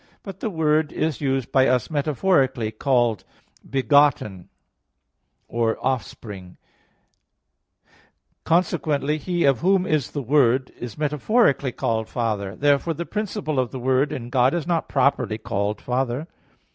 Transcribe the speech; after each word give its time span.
But 0.23 0.39
the 0.39 0.49
word 0.49 0.91
is 0.91 1.19
by 1.45 1.67
us 1.67 1.91
metaphorically 1.91 2.71
called 2.71 3.23
begotten, 3.69 4.49
or 5.47 5.77
offspring; 5.79 6.57
and 7.77 7.87
consequently, 8.45 9.19
he 9.19 9.43
of 9.43 9.59
whom 9.59 9.85
is 9.85 10.09
the 10.09 10.23
word, 10.23 10.71
is 10.79 10.97
metaphorically 10.97 11.71
called 11.73 12.09
father. 12.09 12.55
Therefore 12.55 12.95
the 12.95 13.05
principle 13.05 13.59
of 13.59 13.69
the 13.69 13.79
Word 13.79 14.11
in 14.11 14.31
God 14.31 14.55
is 14.55 14.65
not 14.65 14.89
properly 14.89 15.37
called 15.37 15.79
Father. 15.79 16.27